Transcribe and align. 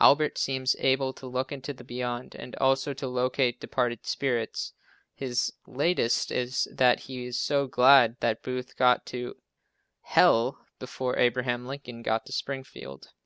Albert 0.00 0.38
seems 0.38 0.74
able 0.78 1.12
to 1.12 1.26
look 1.26 1.52
into 1.52 1.74
the 1.74 1.84
"beyond" 1.84 2.34
and 2.34 2.56
also 2.56 2.94
to 2.94 3.06
locate 3.06 3.60
departed 3.60 4.06
spirits. 4.06 4.72
His 5.14 5.52
"latest" 5.66 6.32
is 6.32 6.66
that 6.72 7.00
he 7.00 7.26
is 7.26 7.38
so 7.38 7.66
glad 7.66 8.16
that 8.20 8.42
Booth 8.42 8.78
got 8.78 9.04
to 9.12 9.36
h 10.12 10.16
l 10.16 10.58
before 10.78 11.18
Abraham 11.18 11.66
Lincoln 11.66 12.00
got 12.00 12.24
to 12.24 12.32
Springfield. 12.32 13.08